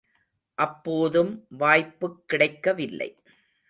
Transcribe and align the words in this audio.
அப்போதும் 0.57 1.45
வாய்ப்புக் 1.49 2.23
கிடைக்கவில்லை. 2.27 3.09